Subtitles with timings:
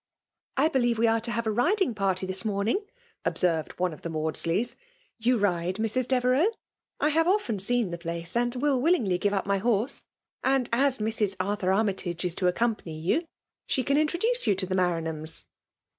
[0.57, 2.83] '.'^ I believe we are to have a ridiiiig pactjr this morning,'*
[3.23, 4.73] observed one of the Maudslejiw.''
[5.27, 6.07] You tide, Mrs.
[6.07, 6.47] Devereux?
[6.99, 9.59] I have often seen the place* and will willingly give up my.
[9.59, 10.01] horse;
[10.43, 11.35] abd as Mrs.
[11.39, 13.25] Arthur Armytage is to acoom* pany you,
[13.67, 15.45] she can introduce you to the Ma<» ranhams."